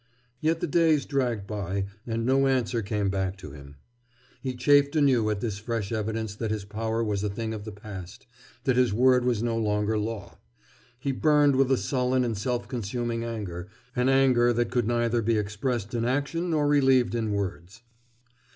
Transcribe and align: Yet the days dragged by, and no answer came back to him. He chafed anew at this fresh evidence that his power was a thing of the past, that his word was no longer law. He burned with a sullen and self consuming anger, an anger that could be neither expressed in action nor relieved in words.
Yet 0.39 0.61
the 0.61 0.65
days 0.67 1.05
dragged 1.05 1.45
by, 1.45 1.85
and 2.07 2.25
no 2.25 2.47
answer 2.47 2.81
came 2.81 3.09
back 3.11 3.37
to 3.37 3.51
him. 3.51 3.75
He 4.41 4.55
chafed 4.55 4.95
anew 4.95 5.29
at 5.29 5.41
this 5.41 5.59
fresh 5.59 5.91
evidence 5.91 6.33
that 6.33 6.49
his 6.49 6.65
power 6.65 7.03
was 7.03 7.23
a 7.23 7.29
thing 7.29 7.53
of 7.53 7.65
the 7.65 7.71
past, 7.71 8.25
that 8.63 8.77
his 8.77 8.91
word 8.95 9.23
was 9.25 9.43
no 9.43 9.55
longer 9.59 9.99
law. 9.99 10.39
He 10.97 11.11
burned 11.11 11.55
with 11.55 11.71
a 11.71 11.77
sullen 11.77 12.23
and 12.23 12.35
self 12.35 12.67
consuming 12.67 13.23
anger, 13.23 13.67
an 13.95 14.09
anger 14.09 14.51
that 14.53 14.71
could 14.71 14.87
be 14.87 14.93
neither 14.93 15.19
expressed 15.37 15.93
in 15.93 16.03
action 16.03 16.49
nor 16.49 16.67
relieved 16.67 17.13
in 17.13 17.31
words. 17.31 17.83